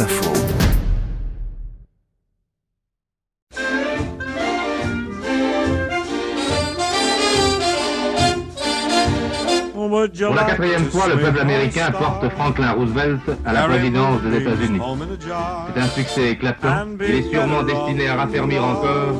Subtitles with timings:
[0.00, 0.54] Info.
[10.26, 14.80] Pour la quatrième fois, le peuple américain porte Franklin Roosevelt à la présidence des États-Unis.
[15.74, 16.86] C'est un succès éclatant.
[17.00, 19.14] Il est sûrement destiné à raffermir encore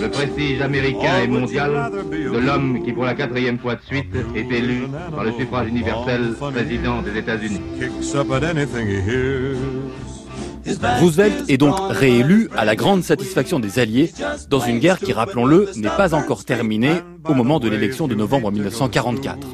[0.00, 4.50] le prestige américain et mondial de l'homme qui, pour la quatrième fois de suite, est
[4.52, 7.60] élu par le suffrage universel président des États-Unis.
[11.00, 14.12] Roosevelt est donc réélu à la grande satisfaction des Alliés
[14.50, 18.50] dans une guerre qui, rappelons-le, n'est pas encore terminée au moment de l'élection de novembre
[18.50, 19.46] 1944.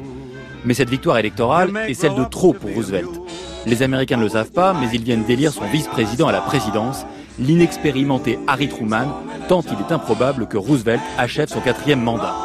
[0.65, 3.09] Mais cette victoire électorale est celle de trop pour Roosevelt.
[3.65, 7.05] Les Américains ne le savent pas, mais ils viennent d'élire son vice-président à la présidence,
[7.39, 9.07] l'inexpérimenté Harry Truman,
[9.47, 12.35] tant il est improbable que Roosevelt achève son quatrième mandat.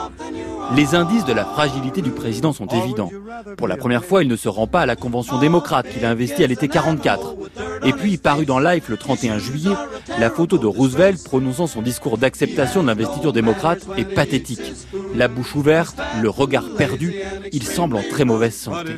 [0.76, 3.10] Les indices de la fragilité du président sont évidents.
[3.56, 6.10] Pour la première fois, il ne se rend pas à la convention démocrate qu'il a
[6.10, 7.36] investie à l'été 44.
[7.84, 9.74] Et puis, paru dans Life le 31 juillet,
[10.18, 14.72] la photo de Roosevelt prononçant son discours d'acceptation de l'investiture démocrate est pathétique.
[15.14, 17.14] La bouche ouverte, le regard perdu,
[17.52, 18.94] il semble en très mauvaise santé.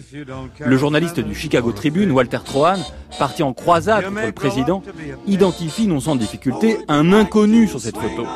[0.59, 2.79] Le journaliste du Chicago Tribune, Walter Trohan,
[3.19, 4.83] parti en croisade contre le président,
[5.27, 8.27] identifie non sans difficulté un inconnu sur cette photo.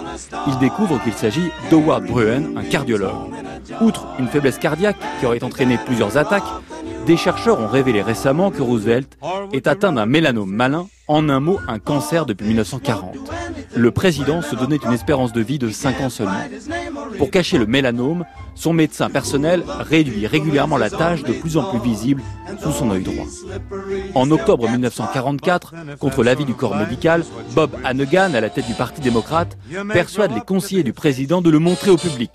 [0.46, 3.12] Il découvre qu'il s'agit d'Howard Bruen, un cardiologue.
[3.80, 6.44] Outre une faiblesse cardiaque qui aurait entraîné plusieurs attaques,
[7.06, 9.18] des chercheurs ont révélé récemment que Roosevelt
[9.52, 13.16] est atteint d'un mélanome malin, en un mot un cancer depuis 1940.
[13.76, 16.32] Le président se donnait une espérance de vie de 5 ans seulement.
[17.18, 21.80] Pour cacher le mélanome, son médecin personnel réduit régulièrement la tache de plus en plus
[21.80, 22.22] visible
[22.62, 23.26] sous son œil droit.
[24.14, 29.00] En octobre 1944, contre l'avis du corps médical, Bob Hannegan, à la tête du Parti
[29.00, 29.58] démocrate,
[29.92, 32.30] persuade les conseillers du président de le montrer au public.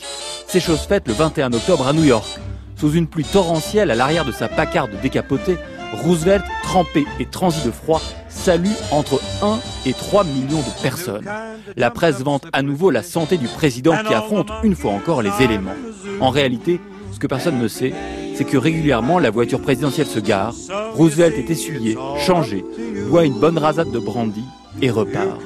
[0.48, 2.40] C'est chose faite le 21 octobre à New York.
[2.76, 5.58] Sous une pluie torrentielle à l'arrière de sa pacarde décapotée,
[5.94, 11.30] Roosevelt, trempé et transi de froid, salue entre 1 et 3 millions de personnes.
[11.76, 15.32] La presse vante à nouveau la santé du président qui affronte une fois encore les
[15.42, 15.76] éléments.
[16.20, 16.80] En réalité,
[17.12, 17.94] ce que personne ne sait,
[18.36, 20.54] c'est que régulièrement la voiture présidentielle se gare,
[20.94, 22.64] Roosevelt est essuyé, changé,
[23.10, 24.44] boit une bonne rasade de brandy
[24.82, 25.40] et repart.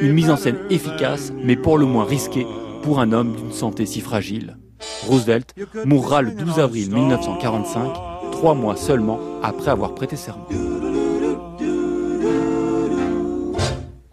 [0.00, 2.46] Une mise en scène efficace, mais pour le moins risquée
[2.82, 4.56] pour un homme d'une santé si fragile.
[5.06, 5.54] Roosevelt
[5.84, 7.92] mourra le 12 avril 1945,
[8.40, 10.46] trois mois seulement après avoir prêté serment.